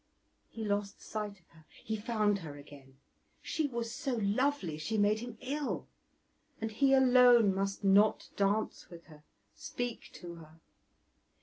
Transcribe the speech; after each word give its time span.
He 0.49 0.65
lost 0.65 0.99
sight 0.99 1.39
of 1.41 1.47
her; 1.49 1.63
he 1.83 1.95
found 1.95 2.39
her 2.39 2.57
again. 2.57 2.97
She 3.43 3.67
was 3.67 3.91
so 3.93 4.15
lovely 4.15 4.79
she 4.79 4.97
made 4.97 5.19
him 5.19 5.37
ill, 5.41 5.85
and 6.59 6.71
he 6.71 6.95
alone 6.95 7.53
must 7.53 7.83
not 7.83 8.29
dance 8.35 8.89
with 8.89 9.03
her, 9.05 9.21
speak 9.53 10.09
to 10.13 10.33
her. 10.37 10.59